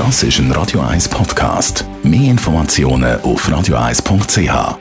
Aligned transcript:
Das 0.00 0.22
ist 0.22 0.38
ein 0.38 0.50
Radio 0.52 0.80
1 0.80 1.10
Podcast. 1.10 1.84
Mehr 2.02 2.30
Informationen 2.30 3.20
auf 3.20 3.46
radio1.ch. 3.46 4.78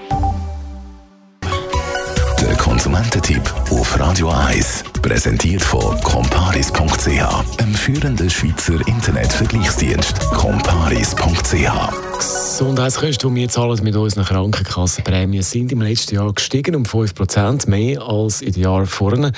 Der 2.39 2.55
Konsumententipp 2.55 3.41
auf 3.69 3.99
Radio 3.99 4.29
1 4.29 4.85
präsentiert 5.01 5.61
von 5.61 5.99
comparis.ch, 6.03 7.59
einem 7.59 7.73
führenden 7.73 8.29
Schweizer 8.29 8.79
Internetvergleichsdienst. 8.87 10.21
comparis.ch 10.31 12.17
Gesundheitskosten, 12.17 13.35
die 13.35 13.41
wir 13.41 13.49
zahlen 13.49 13.83
mit 13.83 13.97
unseren 13.97 14.23
Krankenkassenprämien, 14.23 15.43
sind 15.43 15.73
im 15.73 15.81
letzten 15.81 16.15
Jahr 16.15 16.31
gestiegen 16.31 16.77
um 16.77 16.83
5% 16.83 17.69
mehr 17.69 18.01
als 18.01 18.41
in 18.41 18.53
den 18.53 18.63
Jahren 18.63 18.87
vorher. 18.87 19.33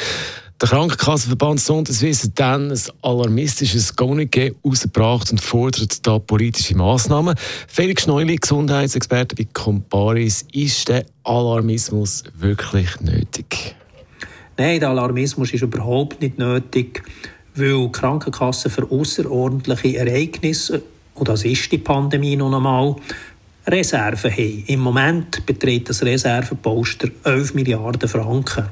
Der 0.61 0.69
Krankenkassenverband 0.69 1.59
Sonderswiss 1.59 2.23
hat 2.23 2.33
dann 2.35 2.71
ein 2.71 2.79
alarmistisches 3.01 3.97
Communiqué 3.97 4.53
herausgebracht 4.61 5.31
und 5.31 5.41
fordert 5.41 6.05
da 6.05 6.19
politische 6.19 6.77
Massnahmen. 6.77 7.35
Felix 7.67 8.03
Schneuli, 8.03 8.35
Gesundheitsexperte 8.35 9.35
bei 9.35 9.47
Comparis, 9.51 10.45
ist 10.53 10.87
der 10.87 11.05
Alarmismus 11.23 12.23
wirklich 12.37 13.01
nötig? 13.01 13.75
Nein, 14.55 14.79
der 14.79 14.89
Alarmismus 14.89 15.51
ist 15.51 15.63
überhaupt 15.63 16.21
nicht 16.21 16.37
nötig, 16.37 17.01
weil 17.55 17.89
Krankenkassen 17.89 18.69
für 18.69 18.87
außerordentliche 18.91 19.97
Ereignisse, 19.97 20.83
und 21.15 21.27
das 21.27 21.43
ist 21.43 21.71
die 21.71 21.79
Pandemie 21.79 22.35
noch 22.35 22.53
einmal, 22.53 22.97
Reserven 23.65 24.31
haben. 24.31 24.63
Im 24.67 24.79
Moment 24.79 25.43
beträgt 25.43 25.89
das 25.89 26.03
Reserveposter 26.03 27.07
11 27.23 27.55
Milliarden 27.55 28.07
Franken. 28.07 28.67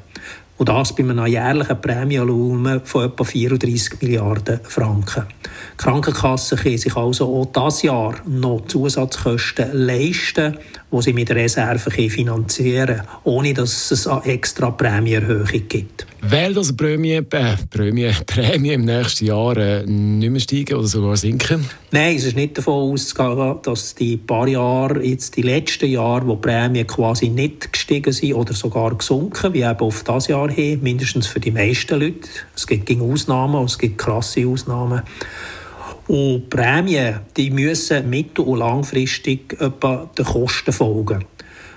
Und 0.60 0.68
das 0.68 0.94
bei 0.94 1.02
einem 1.02 1.24
jährlichen 1.24 1.80
Prämienvolumen 1.80 2.82
von 2.84 3.06
etwa 3.06 3.24
34 3.24 4.02
Milliarden 4.02 4.60
Franken. 4.62 5.24
Die 5.42 5.48
Krankenkassen 5.78 6.58
können 6.58 6.76
sich 6.76 6.94
also 6.94 7.34
auch 7.34 7.46
dieses 7.46 7.80
Jahr 7.84 8.16
noch 8.26 8.66
Zusatzkosten 8.66 9.70
leisten, 9.72 10.58
die 10.92 11.02
sie 11.02 11.12
mit 11.14 11.30
Reserven 11.30 12.10
finanzieren 12.10 12.86
können, 12.86 13.08
ohne 13.24 13.54
dass 13.54 13.90
es 13.90 14.06
eine 14.06 14.22
extra 14.26 14.70
Prämienerhöhung 14.70 15.62
gibt. 15.66 16.06
Weil 16.22 16.52
das 16.52 16.76
Prämie, 16.76 17.14
äh, 17.14 17.22
Prämie, 17.70 18.10
Prämie 18.26 18.74
im 18.74 18.84
nächsten 18.84 19.26
Jahr 19.26 19.56
äh, 19.56 19.86
nicht 19.86 20.30
mehr 20.30 20.40
steigen 20.40 20.74
oder 20.74 20.86
sogar 20.86 21.16
sinken? 21.16 21.64
Nein, 21.92 22.16
es 22.16 22.24
ist 22.24 22.36
nicht 22.36 22.58
davon 22.58 22.92
auszugehen, 22.92 23.56
dass 23.62 23.94
die 23.94 24.18
paar 24.18 24.46
Jahre, 24.46 25.02
jetzt 25.02 25.36
die 25.36 25.42
letzten 25.42 25.86
Jahre, 25.86 26.26
wo 26.26 26.34
die 26.34 26.42
Prämien 26.42 26.86
quasi 26.86 27.30
nicht 27.30 27.72
gestiegen 27.72 28.12
sind 28.12 28.34
oder 28.34 28.52
sogar 28.52 28.94
gesunken, 28.94 29.54
wie 29.54 29.62
eben 29.62 29.80
auf 29.80 30.04
das 30.04 30.28
Jahr 30.28 30.49
hin, 30.50 30.82
mindestens 30.82 31.26
für 31.26 31.40
die 31.40 31.50
meisten 31.50 31.98
Leute. 31.98 32.28
Es 32.54 32.66
gibt 32.66 32.90
Ausnahmen, 32.90 33.64
es 33.64 33.78
gibt 33.78 33.98
krasse 33.98 34.46
Ausnahmen. 34.46 35.02
Und 36.06 36.50
Prämien 36.50 37.20
die 37.36 37.50
müssen 37.50 38.10
mittel- 38.10 38.44
und 38.44 38.58
langfristig 38.58 39.56
etwa 39.60 40.10
den 40.18 40.24
Kosten 40.24 40.72
folgen. 40.72 41.24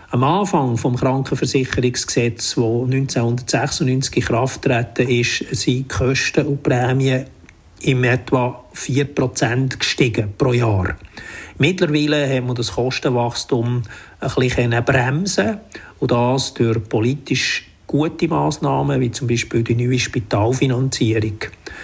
Am 0.09 0.23
Anfang 0.23 0.75
des 0.75 0.99
Krankenversicherungsgesetzes, 0.99 2.55
das 2.55 2.63
1996 2.63 4.17
in 4.17 4.23
Kraft 4.23 4.61
treten 4.61 5.09
ist, 5.09 5.39
sind 5.55 5.65
die 5.65 5.87
Kosten 5.87 6.45
und 6.45 6.61
Prämien 6.61 7.25
im 7.81 8.03
etwa 8.03 8.63
4% 8.75 9.77
gestiegen 9.77 10.33
pro 10.37 10.53
Jahr. 10.53 10.95
Mittlerweile 11.57 12.27
haben 12.27 12.47
wir 12.47 12.53
das 12.53 12.73
Kostenwachstum 12.73 13.83
ein 14.19 14.31
bisschen 14.35 14.85
bremsen 14.85 15.57
und 15.99 16.11
das 16.11 16.53
durch 16.53 16.83
politisch 16.89 17.65
gute 17.93 18.27
Maßnahmen, 18.27 18.99
wie 19.01 19.11
zum 19.11 19.27
Beispiel 19.27 19.61
die 19.61 19.75
neue 19.75 19.99
Spitalfinanzierung. 19.99 21.37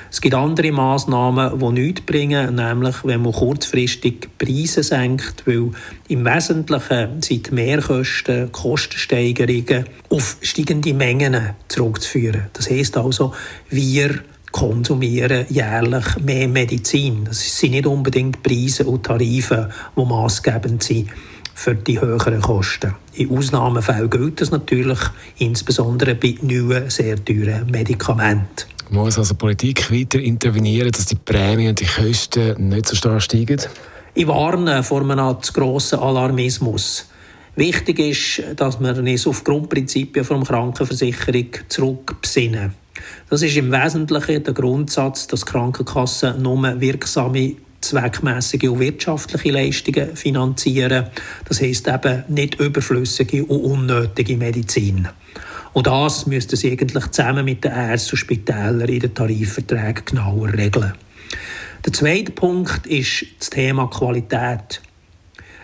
Es 0.09 0.19
gibt 0.19 0.33
andere 0.33 0.71
Maßnahmen, 0.71 1.59
die 1.59 1.81
nichts 1.81 2.01
bringen, 2.01 2.55
nämlich 2.55 2.95
wenn 3.03 3.21
man 3.21 3.31
kurzfristig 3.31 4.27
Preise 4.39 4.81
senkt, 4.81 5.45
weil 5.45 5.69
im 6.07 6.25
Wesentlichen 6.25 7.21
sind 7.21 7.51
Mehrkosten, 7.51 8.51
Kostensteigerungen 8.51 9.85
auf 10.09 10.37
steigende 10.41 10.95
Mengen 10.95 11.51
zurückzuführen. 11.67 12.47
Das 12.53 12.71
heißt 12.71 12.97
also, 12.97 13.31
wir 13.69 14.23
konsumieren 14.51 15.45
jährlich 15.49 16.17
mehr 16.25 16.47
Medizin. 16.47 17.25
Das 17.25 17.59
sind 17.59 17.73
nicht 17.73 17.85
unbedingt 17.85 18.41
Preise 18.41 18.85
und 18.85 19.05
Tarife, 19.05 19.69
die 19.95 20.05
maßgebend 20.05 20.81
sind 20.81 21.09
für 21.59 21.75
die 21.75 21.99
höheren 21.99 22.39
Kosten. 22.39 22.95
In 23.15 23.31
Ausnahmefällen 23.31 24.09
gilt 24.09 24.39
das 24.39 24.49
natürlich, 24.49 24.99
insbesondere 25.39 26.15
bei 26.15 26.35
neuen, 26.41 26.89
sehr 26.89 27.23
teuren 27.23 27.69
Medikamenten. 27.69 28.65
Muss 28.89 29.17
also 29.17 29.35
Politik 29.35 29.91
weiter 29.91 30.19
intervenieren, 30.19 30.89
dass 30.89 31.05
die 31.05 31.15
Prämien 31.15 31.71
und 31.71 31.79
die 31.81 31.85
Kosten 31.85 32.69
nicht 32.69 32.87
so 32.87 32.95
stark 32.95 33.21
steigen? 33.21 33.59
Ich 34.13 34.25
warne 34.25 34.83
vor 34.83 35.01
einem 35.01 35.43
zu 35.43 35.51
grossen 35.51 35.99
Alarmismus. 35.99 37.09
Wichtig 37.57 37.99
ist, 37.99 38.41
dass 38.55 38.79
wir 38.79 38.95
uns 38.95 39.27
auf 39.27 39.43
Grundprinzipien 39.43 40.25
der 40.25 40.39
Krankenversicherung 40.39 41.49
zurückbesinnen. 41.67 42.73
Das 43.29 43.41
ist 43.41 43.57
im 43.57 43.69
Wesentlichen 43.69 44.43
der 44.45 44.53
Grundsatz, 44.53 45.27
dass 45.27 45.45
Krankenkassen 45.45 46.41
nur 46.41 46.79
wirksame 46.79 47.57
zweckmäßige 47.81 48.69
und 48.69 48.79
wirtschaftliche 48.79 49.51
Leistungen 49.51 50.15
finanzieren. 50.15 51.07
Das 51.47 51.61
heißt 51.61 51.87
eben 51.87 52.23
nicht 52.27 52.59
überflüssige 52.59 53.45
und 53.45 53.61
unnötige 53.61 54.37
Medizin. 54.37 55.07
Und 55.73 55.87
das 55.87 56.25
müssten 56.25 56.55
sie 56.55 56.71
eigentlich 56.71 57.07
zusammen 57.11 57.45
mit 57.45 57.63
den 57.63 57.71
Ärzten 57.71 58.11
und 58.11 58.17
Spitälern 58.17 58.89
in 58.89 58.99
den 58.99 59.13
Tarifverträgen 59.13 60.05
genauer 60.05 60.53
regeln. 60.53 60.93
Der 61.85 61.93
zweite 61.93 62.31
Punkt 62.31 62.87
ist 62.87 63.25
das 63.39 63.51
Thema 63.51 63.87
Qualität. 63.87 64.81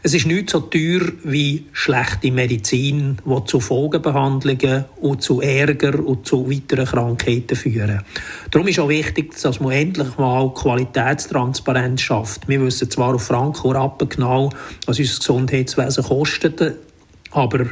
Es 0.06 0.14
ist 0.14 0.28
nicht 0.28 0.52
so 0.52 0.60
teuer 0.60 1.02
wie 1.24 1.66
schlechte 1.74 2.30
Medizin, 2.30 3.18
die 3.26 3.46
zu 3.46 3.60
Folgebehandlungen 3.60 4.86
und 5.02 5.24
zu 5.24 5.42
Ärger 5.42 5.98
und 6.06 6.28
zu 6.28 6.48
weiteren 6.48 6.86
Krankheiten 6.86 7.56
führen. 7.56 8.04
Darum 8.52 8.68
ist 8.68 8.78
auch 8.78 8.88
wichtig, 8.88 9.34
dass 9.42 9.60
man 9.60 9.72
endlich 9.72 10.16
mal 10.20 10.54
Qualitätstransparenz 10.54 12.02
schafft. 12.02 12.48
Wir 12.48 12.62
wissen 12.62 12.92
zwar 12.92 13.16
auf 13.16 13.24
Franken 13.24 13.66
und 13.66 13.76
Rappen 13.76 14.08
genau, 14.08 14.52
was 14.86 15.00
unser 15.00 15.18
Gesundheitswesen 15.18 16.04
kostet, 16.04 16.76
aber 17.32 17.66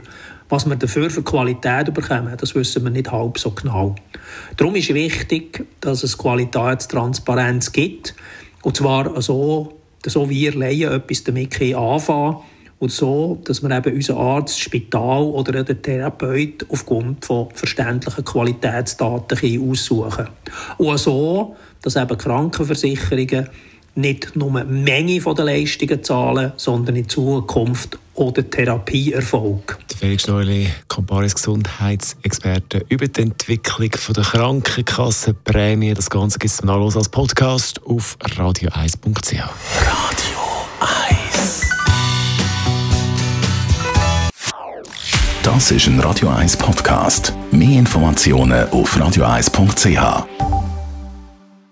was 0.50 0.66
wir 0.66 0.76
dafür 0.76 1.12
für 1.12 1.22
Qualität 1.22 1.94
bekommen, 1.94 2.36
das 2.36 2.56
wissen 2.56 2.84
wir 2.84 2.90
nicht 2.90 3.12
halb 3.12 3.38
so 3.38 3.52
genau. 3.52 3.94
Darum 4.58 4.76
ist 4.76 4.92
wichtig, 4.92 5.68
dass 5.82 6.02
es 6.02 6.18
Qualitätstransparenz 6.18 7.72
gibt. 7.72 8.16
Und 8.64 8.76
zwar 8.76 9.22
so, 9.22 9.83
so 10.10 10.30
wir 10.30 10.54
Laien 10.56 10.92
etwas 10.92 11.24
damit 11.24 11.62
anfangen 11.62 12.38
und 12.80 12.92
so, 12.92 13.40
dass 13.46 13.64
wir 13.64 13.72
eben 13.72 13.96
unseren 13.96 14.18
Arzt, 14.18 14.60
Spital 14.60 15.24
oder 15.24 15.64
den 15.64 15.82
Therapeut 15.82 16.66
aufgrund 16.70 17.24
von 17.24 17.50
verständlichen 17.54 18.26
Qualitätsdaten 18.26 19.70
aussuchen 19.70 20.12
können. 20.12 20.30
Und 20.78 20.98
so, 20.98 21.56
dass 21.82 21.96
eben 21.96 22.18
Krankenversicherungen 22.18 23.48
nicht 23.96 24.36
nur 24.36 24.62
die 24.62 24.68
Menge 24.68 25.20
der 25.20 25.46
Leistungen 25.46 26.04
zahlen, 26.04 26.52
sondern 26.58 26.96
in 26.96 27.08
Zukunft 27.08 27.98
auch 28.16 28.32
den 28.32 28.50
Therapieerfolg. 28.50 29.78
Felix 30.04 30.28
Neuli, 30.28 30.70
Comparis 30.90 31.34
Gesundheitsexperte 31.34 32.86
über 32.90 33.08
die 33.08 33.22
Entwicklung 33.22 33.90
der 33.90 34.24
Krankenkassenprämie. 34.26 35.94
Das 35.94 36.10
Ganze 36.10 36.40
gibt 36.40 36.52
es 36.52 36.58
zum 36.58 36.68
Nachlesen 36.68 36.98
als 36.98 37.08
Podcast 37.08 37.82
auf 37.86 38.18
radio1.ch. 38.20 39.32
Radio 39.32 40.40
1 41.08 41.62
Das 45.42 45.72
ist 45.72 45.88
ein 45.88 46.02
Radio 46.02 46.28
1 46.28 46.58
Podcast. 46.58 47.32
Mehr 47.52 47.80
Informationen 47.80 48.70
auf 48.72 48.98
radio1.ch. 48.98 50.63